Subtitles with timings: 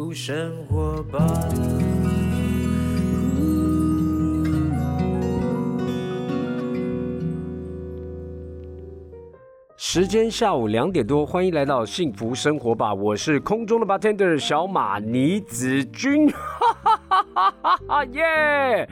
[0.00, 1.18] 福生活吧。
[9.76, 18.88] 时间下午两点多，欢迎来到幸福生活吧，我是空中的 bartender 小马倪子君，哈哈哈哈哈哈耶！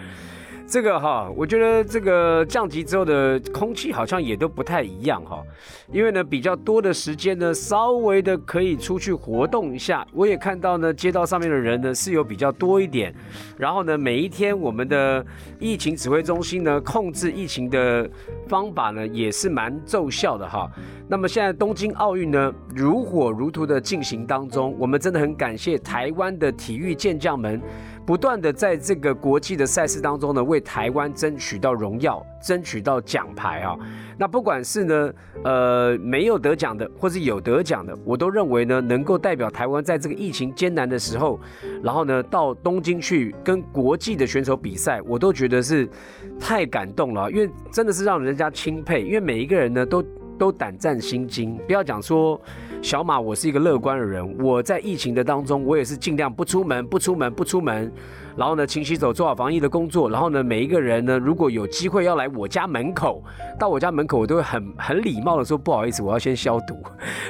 [0.69, 5.43] 这个哈，我觉得这个降级之后的空气好像也都不太一样哈，
[5.91, 10.07] 因为呢比较多的时间呢，稍微的可以出去活动一下。
[10.13, 13.15] 我也看到呢，街道上面的人呢是有比较多一点，
[13.57, 15.25] 然后呢每一天我们的
[15.59, 18.07] 疫情指挥中心呢控制疫情的
[18.47, 20.71] 方法呢也是蛮奏效的哈。
[21.09, 27.59] 那么现在东京奥运呢如火如荼的进行当中，我们真的很感谢台湾的体育健将们。
[28.09, 33.77] 不断的在这个国际的赛事当中呢，为台湾争取到荣耀，争取到奖牌啊。
[34.17, 35.13] 那不管是呢，
[35.45, 41.39] 呃，没有得奖的，或是有得奖的，我都认为呢，能够代表台湾在这个疫情艰难的时候，
[41.83, 45.87] 然后呢，到东京去跟国际的选手比赛，我都觉得是
[46.41, 50.03] 太感动了，因为真的是让人家钦佩，因为每一个人呢，都
[50.39, 52.41] 都胆战心惊，不要讲说。
[52.81, 54.39] 小马，我是一个乐观的人。
[54.39, 57.93] 我在疫情的当中，我也是尽量不出门，不出门，不出门。
[58.37, 60.09] 然后呢，勤洗手，做好防疫的工作。
[60.09, 63.23] 然后呢，每一个人呢，如果有机会要来我家门口，
[63.59, 66.81] 到我家门口，我都会很很礼貌的说不好意思，我要先消毒。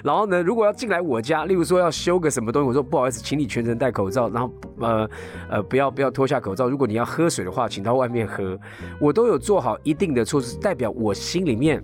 [0.04, 4.28] 然后呢，如果要进来我家，例如说要修个什么东西，我说不好意思，请你全程戴口罩。
[4.28, 5.10] 然后呃
[5.48, 6.68] 呃，不要不要脱下口罩。
[6.68, 8.56] 如果你要喝水的话，请到外面喝。
[9.00, 11.82] 我都有做好一定的措施，代表我心里面。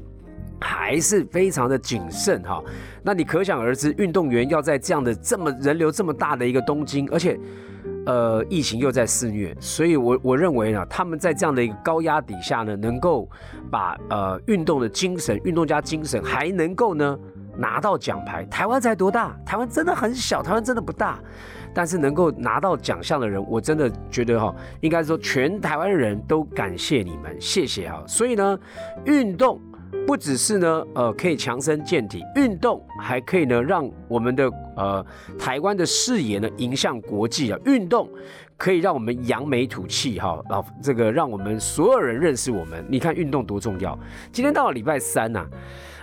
[0.60, 2.62] 还是非常的谨慎哈，
[3.02, 7.38] 那你可想而知，运动员要在这样的这么人流这么大的一个东京，而且，
[8.06, 13.28] 呃，疫情又在肆虐，所以我我认为呢，他们在这样的一个高压底下呢，能够
[13.70, 17.18] 把呃运动的精神、运动家精神，还能够呢
[17.58, 18.44] 拿到奖牌。
[18.46, 19.36] 台湾才多大？
[19.44, 21.18] 台湾真的很小，台湾真的不大，
[21.74, 28.02] 但是能够拿到奖项的人，我真的觉得哈，应该说全台湾人都感谢你们，谢谢哈。
[28.06, 28.58] 所以呢，
[29.04, 29.60] 运动。
[30.06, 35.04] 不只是呢，呃，可以强身健体，运动还可以呢，让我们的呃
[35.38, 37.58] 台湾的视野呢迎向国际啊。
[37.64, 38.08] 运动
[38.56, 42.84] 可以让我们扬眉吐气哈，然后这个让我们所有人认识我们。
[42.88, 43.98] 你看运动多重要。
[44.30, 45.46] 今天到了礼拜三呐，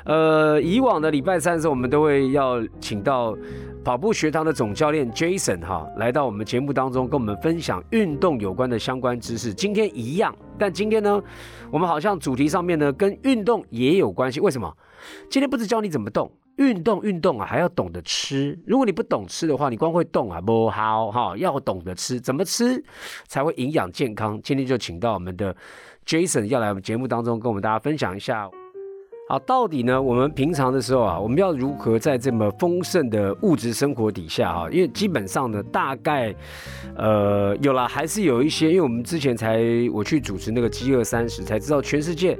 [0.05, 3.37] 呃，以往的礼拜三的时候，我们都会要请到。
[3.83, 9.51] 跑步学堂的总教练 Jason 哈，来到我们节目当中，跟我们分享运动有关的相关知识。
[9.51, 10.31] 今天一样，
[10.61, 11.19] 但今天呢，
[11.71, 14.39] 我们好像主题上面呢，跟运动也有关系。
[14.39, 14.71] 为什么？
[15.27, 18.59] 今天不是教你怎么动，运动运动啊，还要懂得吃。
[18.67, 22.83] 如果你不懂吃的话，你光会动啊不好哈，要懂得吃，怎么吃
[23.25, 24.39] 才会营养健康？
[24.43, 25.55] 今天就请到我们的
[26.05, 28.47] Jason 要来我们节目当中，跟我们大家分享一下。
[29.31, 30.01] 啊，到底呢？
[30.01, 34.69] 我们平常的时候啊，我们要如何在这么丰盛的物质生活底下啊？
[34.69, 36.35] 因为基本上呢，大概，
[36.97, 39.61] 呃，有了还是有一些，因为我们之前才
[39.93, 42.37] 我去主持那个饥饿三十，才知道全世界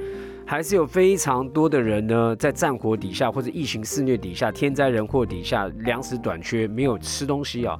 [0.51, 7.79] 还是有非常多的人呢，在战火底下或者疫情肆虐底下、天灾人祸底下，粮食短缺，没有吃东西啊。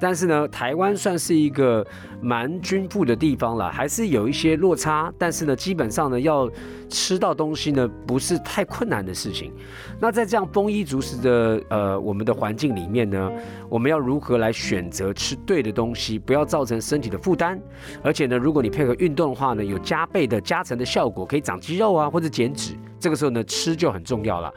[0.00, 1.86] 但是呢，台湾算是一个
[2.20, 5.12] 蛮均富的地方了，还是有一些落差。
[5.16, 6.50] 但是呢，基本上呢，要
[6.88, 9.52] 吃到东西呢，不是太困难的事情。
[10.00, 13.30] 那在这样丰衣足食的呃我们的环境里面呢，
[13.68, 17.60] 我们要如何来选择吃对的东西，不要造成身体的负担？
[18.02, 22.76] 而且呢，如果你配合运动的话呢，有加倍的加成的效果，可以长肌肉啊，或者减脂。
[23.00, 24.54] 这个时候呢，吃就很重要了。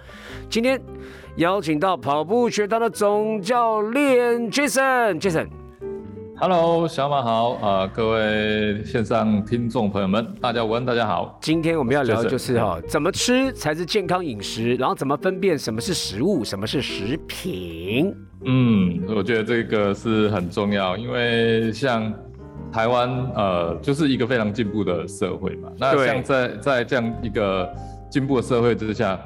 [0.47, 0.79] 今天。
[1.37, 11.39] 邀请到跑步学堂的总教练 Jason，Jason，Hello，小马好啊，各位线上听众朋友们，大家午安，大家好。
[11.41, 18.15] 今天我们要聊的就是哈，怎么吃才是健康饮食，然后怎么分辨什么是食物，什么是食品。
[18.45, 22.13] 嗯，我觉得这个是很重要，因为像
[22.73, 25.69] 台湾呃，就是一个非常进步的社会嘛。
[25.77, 27.71] 那像在在这样一个
[28.09, 29.19] 进步的社会之下。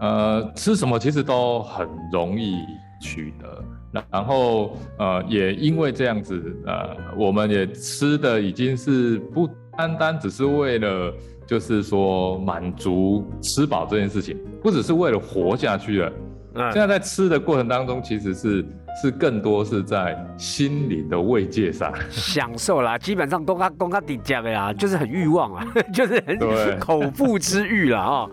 [0.00, 2.54] 呃，吃什么其实都很容易
[3.02, 3.64] 取得，
[4.08, 11.12] 然后呃，也因为这样子，呃，我们也吃的已经是不单单只是为了，
[11.48, 16.12] 就是说满足吃饱这件事情，不只是为了活下去了。
[16.54, 18.64] 现在在吃的过程当中，其实是
[19.00, 28.26] 是更多是在心灵的慰藉上享受啦，基本上都他都他底价的啦，就是很欲望啊， 就是很口腹之欲了啊。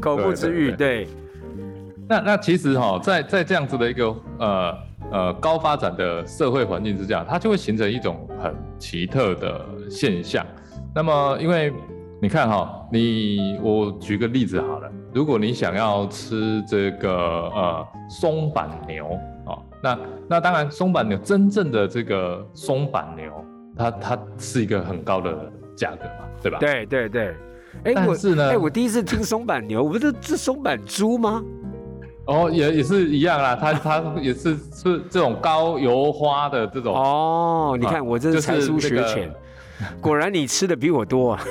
[0.00, 1.08] 口腹之欲，对。
[2.08, 4.78] 那那其实哈，在在这样子的一个呃
[5.10, 10.44] 呃高发展的社会环境之下，它就会形成一种很奇特的现象。
[10.94, 11.72] 那么，因为
[12.22, 19.98] 你看哈，你我举个例子好了，如果你想要吃这个呃松板牛啊，那
[20.28, 23.24] 那当然，松板牛真正的这个松板牛，
[23.76, 26.58] 它它是一个很高的价格嘛，对吧？
[26.60, 27.34] 对对对。
[27.82, 31.42] 哎，但是呢，哎，我第一次听松板牛，不是是松板猪吗？
[32.26, 36.94] 哦，也也是一样啦，它它也是是这种高油花的这种。
[36.94, 39.28] 哦，你看我这是才疏学浅。
[40.00, 41.42] 果然你吃的比我多啊！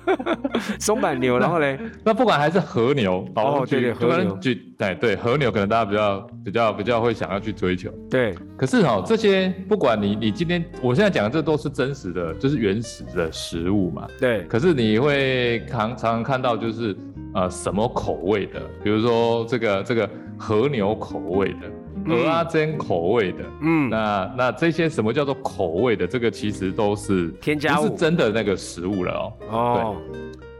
[0.78, 7.90] 松板牛，然后嘞， 那不管还是和牛哦，对对，和牛，对对，和牛可能大家比较比较比较会想要去追求。
[8.10, 14.06] 对，可是哈，这些不管你你今天我现在讲的这都是真实的，就是原始的食物嘛。
[14.18, 14.42] 对。
[14.44, 16.96] 可是你会常常常看到就是
[17.34, 21.70] 呃什么口味的，比如说这个这个和牛口味的。
[22.06, 26.06] 鹅阿珍口味的，嗯，那那这些什么叫做口味的？
[26.06, 29.32] 这个其实都是添加物，不是真的那个食物了哦。
[29.50, 29.96] 哦，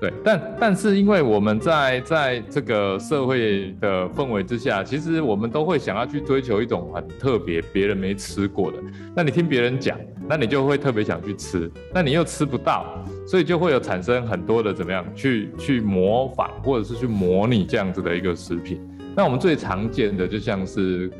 [0.00, 8.78] 对对，但但是因为我们在在这个社会的氛围之下，其实我们都会想要去追求一种很特别、别人没吃过的。
[9.14, 9.98] 那你听别人讲，
[10.28, 12.86] 那你就会特别想去吃，那你又吃不到，
[13.26, 18.80] 所以就会有产生很多的怎么样去去模仿或者是去模拟这样子的一个食品。
[19.14, 21.10] 那我们最常见的就像是。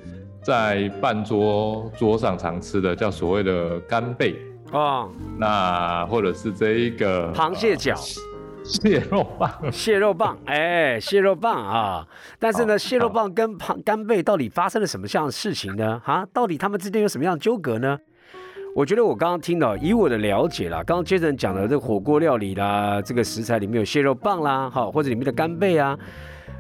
[0.43, 4.37] 在半桌桌上常吃的叫所谓的干贝
[4.73, 5.09] 啊，
[5.39, 7.95] 那或者是这一个螃蟹脚、
[8.65, 12.07] 蟹肉棒、蟹肉棒，哎，蟹肉棒啊！
[12.39, 16.01] 但是呢，蟹肉棒跟螃干贝到底发生了什么样的事情呢？
[16.05, 17.99] 啊，到底他们之间有什么样的纠葛呢？
[18.75, 25.99] 我觉得我刚刚听到，以我的了解啦，刚刚杰森讲的这个火锅料理啦，这个食材里面有蟹肉棒啦，好，或者里面的干贝啊。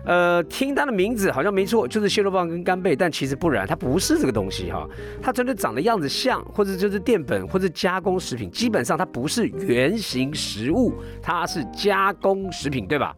[0.04, 4.88] 呃，听它的名字好像没错，就是蟹肉棒跟干贝，但其实不然，它不是这个东西哈，
[5.22, 13.14] 它真的长得样子像，或者就是淀粉或者加工食品，基本上它不是原型食物，它是加工食品，对吧？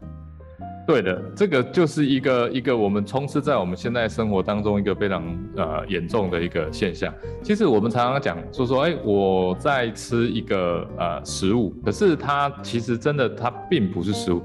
[0.87, 5.25] 对的，这个就是一个一个我们充斥在我们现在生活当中一个非常
[5.57, 7.11] 呃严重的一个现象。
[7.43, 14.43] 其实我们常常讲说说，哎，我在吃一个呃食物，可是它其实真的它并不是食物。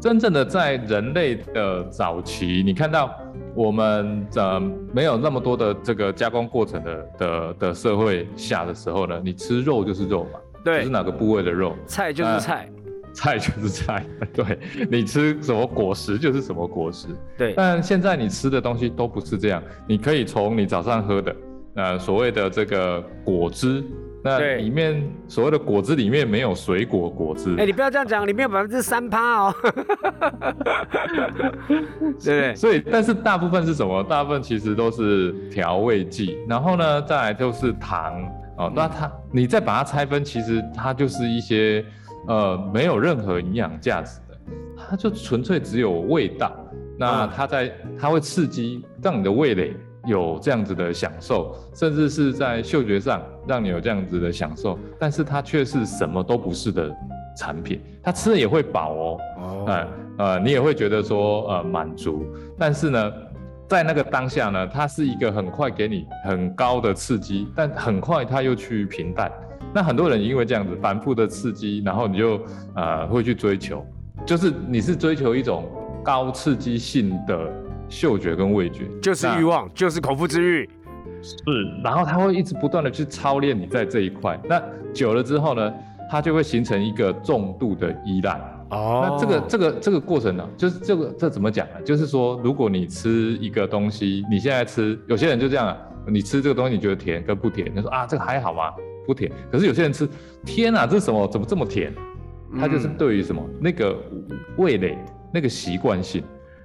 [0.00, 3.10] 真正的在人类的早期，你看到
[3.54, 4.60] 我们呃
[4.92, 12.68] 没有那么多的这个加工过程的的的社会下的时候呢，你吃肉就是肉嘛，对，是哪个部位的肉，菜就是菜，
[13.12, 14.58] 菜就是菜， 对
[14.88, 17.54] 你吃什么果实就是什么果实，对。
[17.56, 21.36] 但现在你吃的东西都不是这样，你可以从你早上喝的
[21.74, 23.82] 呃所谓的这个果汁。
[24.28, 29.54] 那里面所谓的果汁里面没有水果果汁，哎，你不要这样讲，里面有百分之三趴哦。
[32.22, 34.02] 对，所以但是大部分是什么？
[34.04, 38.22] 大部分其实都是调味剂，然后呢，再来就是糖
[38.56, 38.72] 哦。
[38.74, 41.84] 那它你再把它拆分，其实它就是一些
[42.26, 44.38] 呃没有任何营养价值的，
[44.76, 46.52] 它就纯粹只有味道。
[46.98, 49.74] 那它在它会刺激让你的味蕾。
[50.08, 56.90] 有这样子的享受，甚至是在嗅觉上让你有这样子的享受，但是它却是什么都不是的
[57.36, 57.78] 产品。
[58.02, 62.24] 它吃了也会饱哦，哎呃，你也会觉得说呃满足，
[62.58, 63.12] 但是呢，
[63.68, 69.30] 在那个当下呢，它是一个很快给你很高的刺激，但很快它又去平淡。
[69.74, 72.40] 那很多人因为这样子反复的刺激，然后你就
[72.74, 73.84] 呃会去追求，
[74.24, 75.68] 就是你是追求一种
[76.02, 77.38] 高刺激性的。
[77.88, 80.68] 嗅觉跟味觉就是欲望，就是口腹之欲，
[81.22, 81.38] 是。
[81.82, 85.72] 然后他会一直不断的去操练你在这一块，那久了之后呢，
[86.10, 88.40] 它就会形成一个重度的依赖。
[88.70, 89.06] 哦。
[89.08, 91.80] 那这个这个这个过程呢，就是这个这怎么讲呢？
[91.84, 95.76] 就是说，如果你吃一个东西，你现在吃，有些人就这样啊，
[96.06, 98.70] 你吃这个东西你觉得甜跟不甜，他说啊这个还好吗？
[99.06, 99.30] 不甜。
[99.50, 100.06] 可是有些人吃，
[100.44, 101.26] 天哪，这是什么？
[101.28, 101.92] 怎么这么甜？
[102.58, 103.96] 他就是对于什么那个
[104.56, 104.98] 味蕾
[105.32, 106.22] 那个习惯性，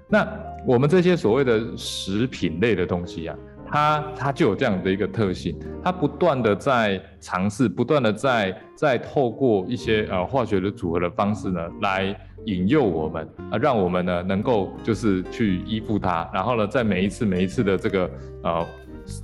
[0.07, 0.27] 那。
[0.65, 3.35] 我们这些所谓的食品类的东西啊，
[3.69, 12.15] 它它就有这样的一个特性，它不断的在尝试，不断的在在透过一些呃化学的组合的方式呢，来
[12.45, 18.09] 引诱我们啊，让我们呢能够就是去依附它，然后呢，在每一次每一次的这个
[18.43, 18.65] 呃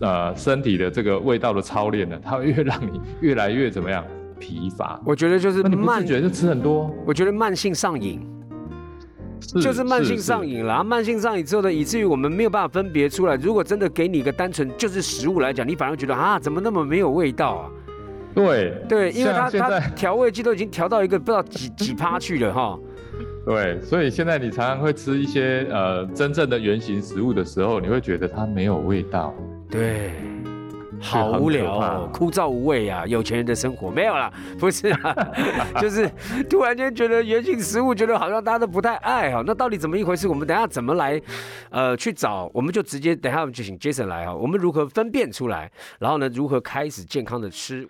[0.02, 4.04] 呃身体的这个味道的操练呢，它会越让你越来越怎么样
[4.40, 5.00] 疲乏？
[5.06, 8.20] 我觉得就是慢，觉得就吃很多，我觉得慢性上瘾。
[9.40, 13.36] 就是慢性上瘾了，慢性上瘾之后呢，以至于我们没有办法分别出来。
[13.36, 17.70] 如果真的给你一个单纯就是食物来讲，你反而觉得啊，怎么那么没有味道啊？
[18.36, 22.80] 对对，因为它它调味剂都已经调到一个不知道几几趴去了哈。
[23.46, 29.34] 对，所以现在你常常会吃一些呃真正的原型食物的时候，你会觉得它没有味道。
[29.70, 30.12] 对，
[31.02, 33.06] 好无聊哦，枯燥无味啊！
[33.08, 35.16] 有钱人的生活没有啦， 不是啊，
[35.80, 36.10] 就是
[36.50, 39.42] 突然间觉得原型食物，觉得好像大家都不太爱哈。
[39.46, 40.28] 那到底怎么一回事？
[40.28, 41.20] 我们等下怎么来
[41.70, 42.50] 呃去找？
[42.54, 44.36] 我们就直接等下我们就请 Jason 来哈。
[44.36, 45.72] 我们如何分辨出来？
[46.00, 47.88] 然后呢，如何开始健康的吃？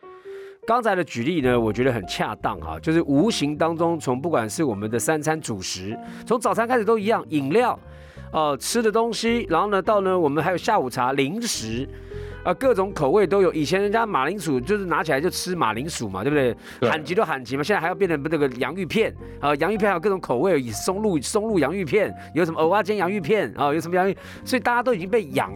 [0.67, 5.97] 刚才的举例呢，我觉得很恰当哈，就是无形当中从不管是我们的三餐主食，
[6.27, 7.77] 从早餐开始都一样，饮料，
[8.31, 11.89] 呃，吃的东西，然后呢到呢我们还有下午茶、零食。
[12.43, 13.51] 啊，各种口味都有。
[13.53, 16.89] 以前人家马铃薯就是拿起来就吃马铃薯嘛，对不对？
[16.89, 17.63] 喊急都喊急嘛。
[17.63, 24.15] 现在还要变成那个洋芋片啊，洋芋片还有各种口味，以松露松露洋芋片，有什么蚵仔煎洋芋片啊，有什么洋芋，
[24.45, 25.51] 所以大家都已经被养，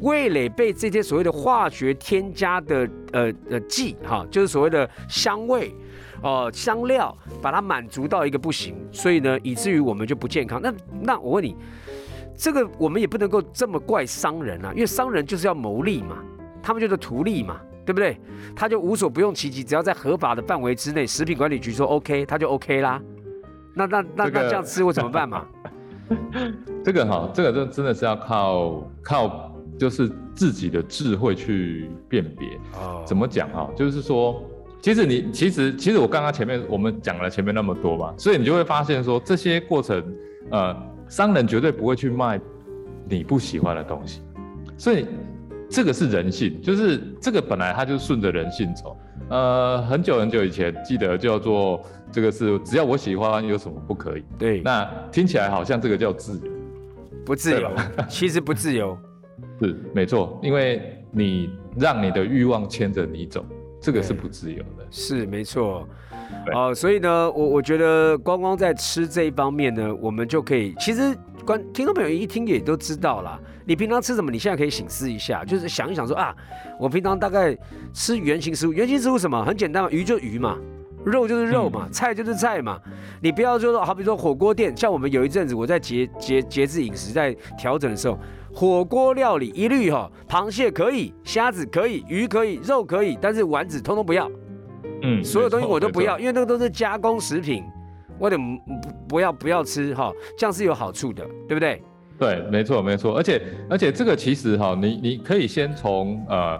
[0.00, 5.74] 味蕾被这些所谓的化学添加的呃呃剂哈，就是所谓的香味
[6.22, 10.60] 哦香料，把它满足到一个不行，所以呢，以至于我们就不健康。
[10.62, 11.56] 那那我问你。
[12.36, 16.18] 这个我们也不能够这么怪商人啊，因为商人就是要牟利嘛，
[16.62, 18.18] 他们就是图利嘛，对不对？
[18.54, 23.00] 他就无所不用其极，只要在合法的范围之内，食品管理局说 OK，他就 OK 啦。
[23.74, 25.46] 那那那那这样吃我怎么办嘛？
[26.84, 32.48] 这个哈，这个真真的是要靠靠，就是自己的智慧去辨别。
[32.74, 33.02] 哦。
[33.06, 33.70] 怎么讲哈？
[33.74, 34.42] 就是说，
[34.80, 40.04] 其实你其实其实我刚刚前面我们讲了前面那么多嘛，所以你就会发现说这些过程，
[40.50, 40.76] 呃。
[41.08, 42.40] 商人绝对不会去卖
[43.08, 44.22] 你不喜欢的东西，
[44.76, 45.06] 所以
[45.68, 48.96] 这个是人性，就是这个本来它就顺着人性走。
[49.28, 51.80] 呃，很久很久以前，记得叫做
[52.12, 54.24] 这个是只要我喜欢，有什么不可以？
[54.38, 56.52] 对，那听起来好像这个叫自由，
[57.24, 57.70] 不自由，
[58.08, 58.96] 其实不自由，
[59.60, 63.44] 是没错，因为你让你的欲望牵着你走，
[63.80, 65.88] 这个是不自由的，是没错。
[66.54, 73.38] 哦，所以呢，我我觉得光光在吃这一方面呢，我们就可以，其实观听众朋友一听也都知道啦。
[73.64, 74.30] 你平常吃什么？
[74.30, 76.34] 你现在可以醒思一下，就是想一想说啊，
[76.78, 77.56] 我平常大概
[77.92, 79.44] 吃原形食物，原形食物什么？
[79.44, 80.56] 很简单嘛，鱼就鱼嘛，
[81.04, 82.78] 肉就是肉嘛，菜就是菜嘛。
[83.20, 88.16] 你不要就说，好比说火锅店，像我们有一阵子我在节节节制饮食在调整的时候，
[88.54, 94.30] 火锅料理一律哈，螃蟹可以，虾子可以，鱼可以，肉可以，但是丸子通通不要。
[95.06, 97.62] 嗯，所有东西我都不要，因为那个都是加工食品，
[98.18, 98.42] 我得不
[99.08, 101.80] 不要不要吃哈，这样是有好处的，对不对？
[102.18, 106.58] 对，没错没错，而且而且这个其实哈，你你可以先从呃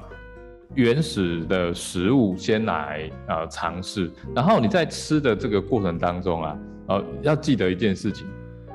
[0.75, 8.27] 原始的食物先来呃尝试，然后你在吃的这个过程当中啊，呃要记得一件事情，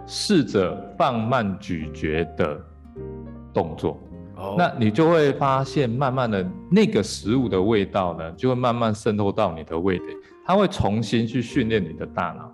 [0.06, 2.60] 试着放慢咀嚼的
[3.54, 4.02] 动作。
[4.58, 12.52] 那你就会发现，慢慢的那个食物的味道呢，就会慢慢渗透到你的味蕾，它会重新去训练你的大脑。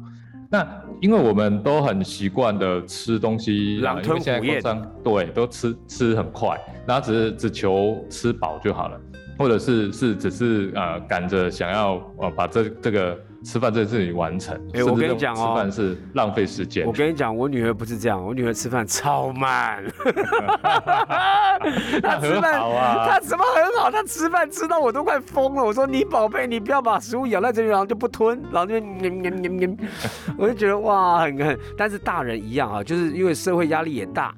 [0.50, 0.66] 那
[1.02, 4.62] 因为我们都很习惯的吃东西，狼吞虎咽，
[5.04, 8.98] 对，都吃吃很快，然后只是只求吃饱就好了，
[9.38, 13.18] 或者是是只是呃赶着想要呃把这这个。
[13.44, 16.86] 吃饭这件事情完成，哎，我跟你讲哦，吃饭是浪费时间。
[16.86, 19.86] 我跟你讲，我女儿不是这样，我女儿吃饭超慢。
[22.02, 23.92] 她吃饭啊，她什么很好？
[23.92, 25.64] 她吃饭吃到我都快疯了。
[25.64, 29.78] 我说你宝贝，你不要把食物咬在这里，然后就不吞，然后就念念念念。
[30.36, 31.58] 我就觉得哇，很很。
[31.78, 34.34] 但是大人一样啊，就是因为社会压力也大，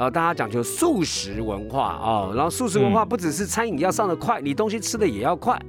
[0.00, 5.60] 然后大家讲究素食文化啊，然后素食文化不只是餐饮要上的快，你东西吃的也要快。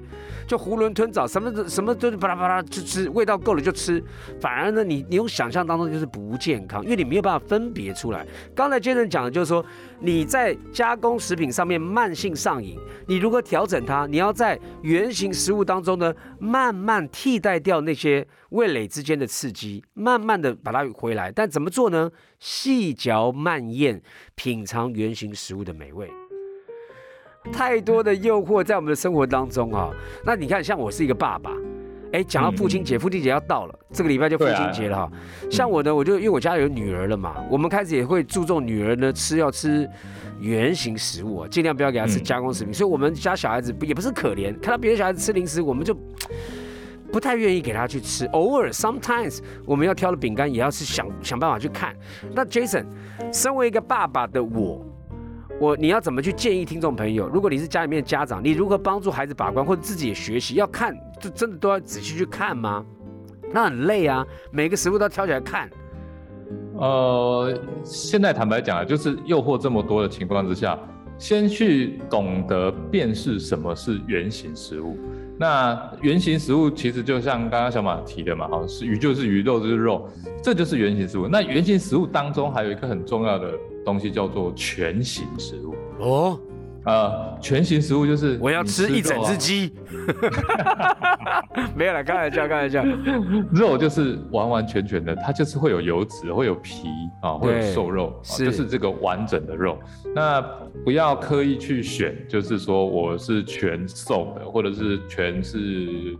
[0.51, 4.03] 就囫囵吞枣，什么什么都是巴拉巴拉就吃，味道够了就吃。
[4.41, 8.27] 反而呢，你你用想象当中就是不健康，因为你没有办法分别出来。
[8.53, 9.65] 刚才杰森讲的就是说，
[10.01, 12.77] 你在加工食品上面慢性上瘾，
[13.07, 14.05] 你如何调整它？
[14.07, 21.31] 你要在原形食物当中呢，慢慢替代掉那些味蕾之间的刺激，慢慢的把它回来。
[21.31, 22.11] 但怎么做呢？
[22.39, 24.01] 细嚼慢咽，
[24.35, 26.11] 品尝原形食物的美味。
[27.51, 29.89] 太多的诱惑在我们的生活当中啊，
[30.25, 31.51] 那你看，像我是一个爸爸，
[32.11, 35.11] 哎，讲到父亲节，父亲节要到了，这个礼拜就父亲节了哈。
[35.49, 39.89] 像我呢，我就因为我家有女儿了嘛，我们开始也会注重女儿呢吃要吃
[40.39, 42.73] 原形食物啊，尽量不要给她吃加工食品。
[42.73, 45.97] 所以，我们家小孩子也不是可怜，看到别的小孩子吃零食，我们就
[47.11, 48.25] 不太愿意给他去吃。
[48.27, 51.95] 偶尔，sometimes 我们要挑的饼干，也要是想想办法去看。
[52.35, 52.85] 那 Jason，
[53.33, 54.85] 身为一个爸爸的我。
[55.61, 57.29] 我你要怎么去建议听众朋友？
[57.29, 60.55] 如果你是家里面的家长，你如何帮助孩子把关，或者自己也学习？
[60.55, 62.83] 要看，就真的都要仔细去看吗？
[63.53, 65.69] 那很累啊，每个食物都要挑起来看。
[66.73, 70.75] 呃，现在坦白讲啊，就是诱惑这么多的情况之下，
[71.19, 74.97] 先去懂得辨识什么是原型食物。
[75.37, 80.09] 那原型食物其实就像刚刚小马提的嘛，哈，是鱼就是鱼，肉就是肉，
[80.41, 81.27] 这就是原型食物。
[81.27, 83.53] 那原型食物当中还有一个很重要的。
[83.85, 86.39] 东西叫做全形食物哦，
[86.85, 89.71] 呃，全形食物就是我要吃一整只鸡，
[91.75, 92.83] 没有了，开玩笑，开玩笑。
[93.51, 96.87] 肉就是完完全全的，它就是会有油脂，会有皮
[97.21, 99.77] 啊，会有瘦肉，就是这个完整的肉。
[100.15, 100.41] 那
[100.83, 105.57] 不要刻意去选，就是说我是全瘦的，或者是全是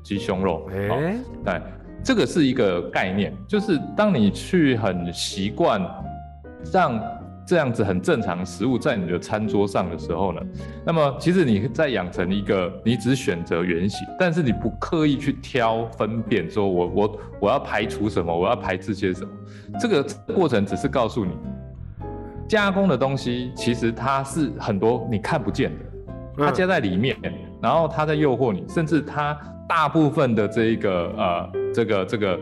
[0.03, 0.69] 鸡胸肉。
[0.71, 1.61] 哎，对，
[2.03, 5.81] 这个是一个概念，就是当你去很习惯
[6.71, 7.01] 让。
[7.51, 10.39] 这样子很正常，食物在你的餐桌上的时候呢，
[10.85, 19.29] 那么其实你在养成一个，你只选择原形，但是你不刻意去挑分辨，说我我我要排除什么，我要排斥些什么，
[19.77, 20.01] 这个
[20.33, 21.33] 过程只是告诉你，
[22.47, 27.17] 加工的东西其实它是很多你看不见的，它加在里面，
[27.61, 32.39] 然后它在诱惑你，甚至它大部分的这一个呃这个这个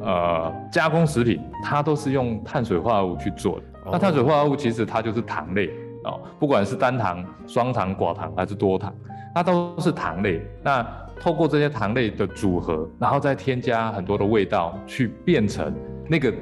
[0.00, 3.64] 呃加工食品，它都是用碳水化合物去做的。
[3.90, 5.70] 那碳水化合物其实它就是糖类
[6.04, 8.94] 哦，不管是单糖、双糖、寡糖还是多糖，
[9.34, 10.40] 它都是糖类。
[10.62, 10.86] 那
[11.20, 15.72] 透过这些糖类的组合，然后再添加很多的味道，去变成
[16.08, 16.32] 那个。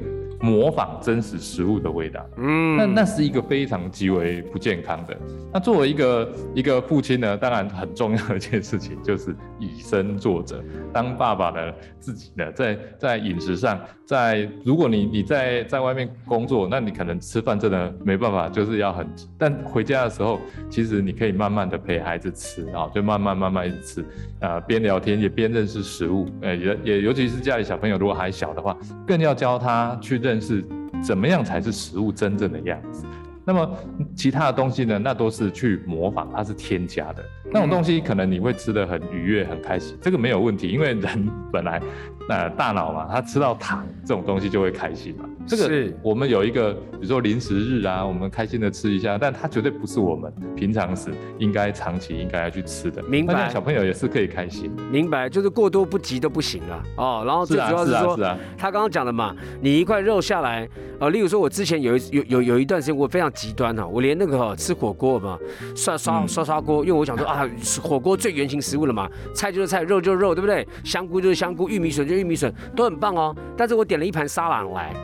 [0.42, 5.16] 模仿真实食物的味道，嗯，那那是一个非常极为不健康的。
[5.54, 10.60] 那作为一个一个父亲呢，当然很重要的一件事情就是以身作则。
[10.92, 19.06] 当爸爸呢，自己呢，在在饮食上，在如果你你在在外面工作，那你可能吃饭真的没办法，就是要很，
[19.38, 24.04] 但回家的时候，其实你可以慢慢的陪孩子吃啊，就慢慢慢慢一直吃
[24.40, 30.31] 啊，边聊天也边认识食物，呃，也也尤其是家里小朋友如果还小的话，更要教他去认。
[30.32, 30.64] 但是
[31.04, 33.04] 怎么样才是食物真正的样子？
[33.44, 33.68] 那么
[34.14, 34.98] 其他的东西呢？
[34.98, 41.82] 那都是去模仿，它是添加的那种东西，可能你会吃的很愉悦、很开心，这个没有问题，因为人本来
[42.28, 45.28] 呃大脑嘛，他吃到糖这种东西就会开心嘛。
[45.44, 53.02] 这个我们有一个，比如说零食日啊，我们开心的吃一下，但它绝对不是我们平常时应该长期应该要去吃的。
[53.02, 54.70] 明白，小朋友也是可以开心。
[54.88, 57.24] 明白，就是过多不及都不行啊哦。
[57.26, 58.16] 然后最主要是说，
[58.56, 60.68] 他刚刚讲的嘛，你一块肉下来，
[61.00, 65.38] 呃，例如说我之前有一有有有一段时间我非常极端哈，我连那个吃火锅嘛，
[65.74, 67.48] 刷刷刷刷锅，因为我想说啊，
[67.82, 70.66] 火锅最原型食物了嘛，菜就是菜，肉就是肉，对不对？
[70.84, 73.34] 香菇就是香菇，玉米笋就玉米笋，都很棒哦。
[73.56, 74.94] 但是我点了一盘沙朗来。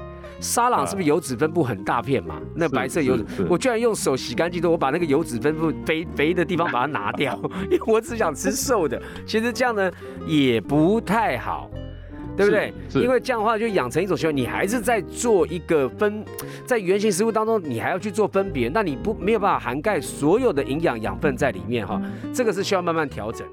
[0.40, 2.40] 沙朗是不是油脂分布很大片嘛？
[2.54, 7.36] 那白色油脂，我居然用手洗干净之后，我把那个油脂分布肥 肥的地方把它拿掉，
[7.68, 9.02] 因为我只想吃瘦的。
[9.26, 9.90] 其实这样呢
[10.28, 11.68] 也不太好，
[12.38, 12.72] 对不对？
[13.02, 16.24] 因为这样的话就养成一种习惯，你还是在做一个分，
[16.64, 22.00] 在原型食物当中，你还要去做分别，那你不没有办法涵盖所有的营养养分在里面哈。
[22.32, 23.44] 这个是需要慢慢调整。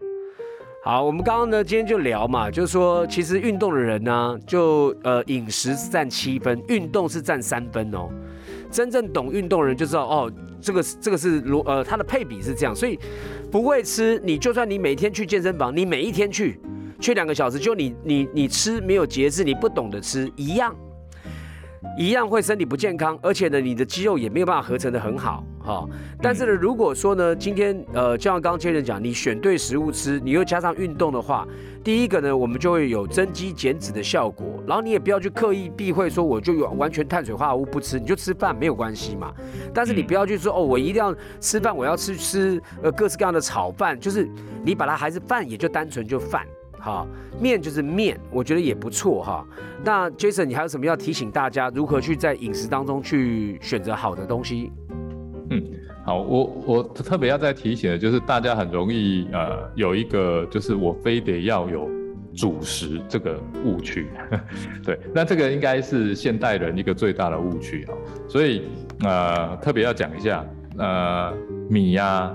[0.83, 8.07] 好，我们刚刚呢，今天就聊嘛，就是说，其实运动的人呢，就呃，饮食是占七分，运动是占三分哦。
[8.69, 12.99] 真正懂运动的人就知道，哦，这个这个是如呃，它的配比是这样，所以
[13.51, 16.59] 不会吃，你就算你每天去健身房，你每一天去
[17.05, 20.75] 去两个小时，就你你你吃没有节制，你不懂得吃一样。
[21.99, 25.87] 一样会身体不健康，而且呢，你的肌肉也没有办法合成的很好，哈。
[26.19, 31.47] 但是呢，如果说呢，今天呃，就像刚刚千人讲，你选对食物吃，你又加上运动的话，
[31.83, 34.47] 第一个呢，我们就会有增肌减脂的效果。
[34.65, 39.31] 然后你也不要去刻意避讳说，我就有完全碳水化合物不吃，你就吃饭没有关系嘛。
[39.71, 44.27] 但是你不要去说哦，我一定要吃饭，我要吃吃呃各式各样的炒饭，就是
[44.63, 46.47] 你把它还是饭，也就单纯就饭。
[46.85, 47.07] 好，
[47.41, 49.43] 面就是面，我觉得也不错哈。
[49.83, 54.71] 那 Jason，你还有什么要提醒大家如何去在饮食当中去选择好的东西？
[55.49, 55.63] 嗯，
[56.05, 61.89] 好，我我特别要再提醒的就是大家很容易呃有一个就是我非得要有
[62.35, 64.07] 主食这个误区，
[64.85, 67.93] 对，那这个应该是现代人一个最大的误区哈。
[68.27, 68.61] 所以
[69.03, 70.45] 呃特别要讲一下
[70.77, 71.33] 呃
[71.67, 72.31] 米呀，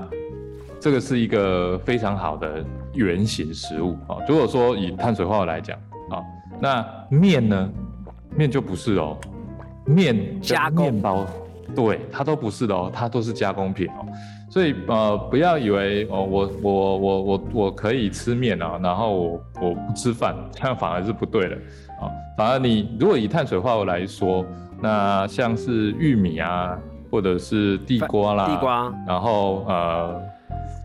[0.81, 2.65] 这个是一个非常好的。
[2.95, 5.79] 原型食物啊，如果说以碳水化合物来讲
[6.11, 6.23] 啊，
[6.61, 7.71] 那面呢？
[8.37, 9.17] 面就不是哦，
[9.85, 11.27] 面加面包，
[11.75, 14.07] 对，它都不是的哦，它都是加工品哦。
[14.49, 21.57] 所以呃，不要以为哦，我我我我我可以吃面啊，然后我我不吃饭， 这样反而是不对的
[22.01, 22.07] 啊。
[22.37, 24.45] 反而你如果以碳水化合物来说，
[24.81, 26.79] 那像是玉米啊，
[27.11, 30.21] 或者是地瓜啦，地瓜，然后呃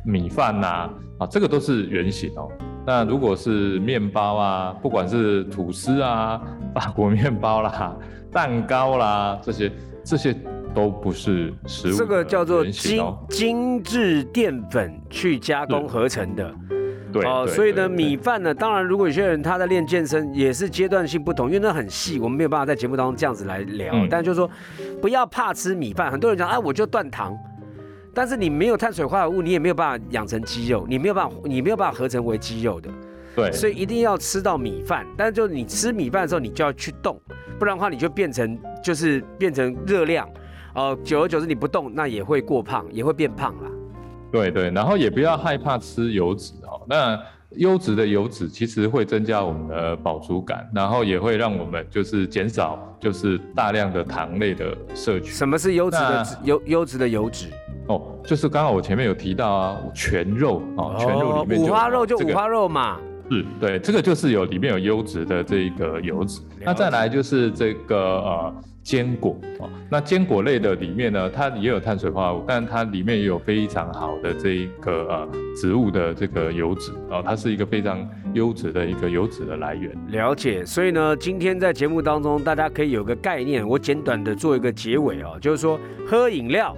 [0.05, 0.89] 米饭呐。
[1.17, 2.51] 啊，这个都是圆形哦。
[2.85, 6.41] 那如果是面包啊，不管是吐司啊、
[6.75, 7.95] 法国面包啦、
[8.31, 9.71] 蛋糕啦，这些
[10.03, 10.35] 这些
[10.73, 11.95] 都不是食物。
[11.95, 16.53] 这个叫做精精致淀粉去加工合成的。
[17.13, 17.25] 对。
[17.25, 23.95] 哦，所以呢，米饭呢，当然如果有些人他在练健身，也是阶段性不同，因为那很细，我们没有办法在节目当中这样子来聊。
[24.09, 24.49] 但就是说，
[25.01, 26.11] 不要怕吃米饭。
[26.11, 27.33] 很多人讲，哎，我就断糖。
[28.15, 32.89] 但是你没有碳水化合物，你也没有办法养成肌肉，你没有办法，你没有办法合成为肌肉的。
[33.35, 35.05] 对，所以一定要吃到米饭。
[35.17, 37.19] 但是就你吃米饭的时候，你就要去动，
[37.59, 40.25] 不然的话你就变成就是变成热量。
[40.73, 43.69] 呃，久而久之你不动，那也会过胖，也会变胖啦。
[44.31, 46.81] 对对，然后也不要害怕吃油脂哦。
[46.87, 55.31] 那优质的油脂其实会增加我们的饱足感，然后也会让我们就是减少就是大量的糖类的摄取。
[55.31, 57.49] 什么是优质的优优质的油脂？
[57.87, 62.99] 哦，就是刚好我前面有提到啊，全肉啊，全肉里面五花肉就五花肉嘛。
[63.29, 66.41] 是，对，这个就是有里面有优质的这个油脂。
[66.63, 68.55] 那再来就是这个呃。
[68.85, 75.27] 坚果哦，那坚果类的里面呢，它也有碳水化合物，但它里面也有非常好的这一个呃
[75.59, 79.91] 植物的这个油脂哦，它是一个非常优质的一个油脂的来源。
[80.09, 86.77] 了解，所以呢，今天在节目当中，大家可以有个概念，我简短的做一个结尾哦，就是说喝饮料。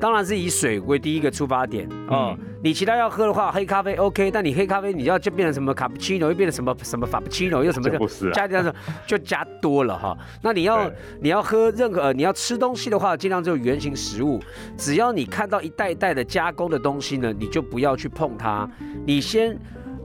[0.00, 2.36] 当然是以水为第一个出发点哦。
[2.64, 7.90] 你其他要喝的话，黑咖啡 OK，但你黑咖啡你要就变成什么卡布奇诺，又变成什么什么法布奇诺，又什么
[8.32, 8.72] 加加什
[9.04, 10.16] 就加多了哈。
[10.42, 10.88] 那你要
[11.20, 14.40] 你要喝任何你要吃东西的话，尽量就原形食物。
[14.76, 18.68] 只要你看到一袋一袋的加工的东西呢，你就不要去碰它。
[19.04, 19.58] 你先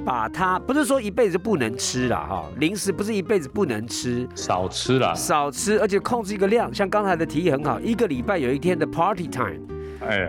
[0.08, 2.46] 把它，不是说一辈子不能吃了哈。
[2.60, 6.74] 零食不是一辈子不能吃，少吃了，少吃，而且控制一个量。
[6.74, 9.60] 像刚才的提议很好，一个礼拜有一天的 party time。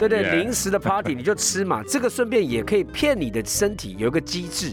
[0.01, 4.73] 对对，零食的 party 你就吃嘛，这个顺便也可以骗你的身体有一个机制，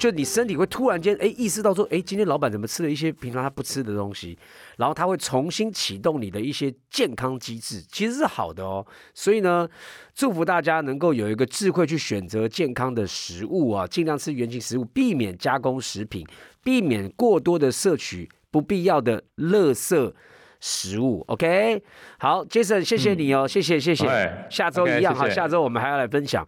[0.00, 4.36] 就你身体会突然间哎意识到说，哎今天老板怎么吃了一些平常他不吃的东西，
[4.78, 8.84] 然后他会重新启动你的一些健康机制，其实是好的哦。
[9.12, 9.68] 所以呢，
[10.14, 16.26] 祝福大家能够有一个智慧去选择健康的食物啊，尽量吃原形食物，避免加工食品，
[16.64, 20.12] 避免过多的摄取不必要的垃圾。
[20.62, 21.82] 食物，OK，
[22.18, 24.06] 好，Jason，谢谢你哦，谢谢谢谢，
[24.50, 26.46] 下周一样哈，下周我们还要来分享。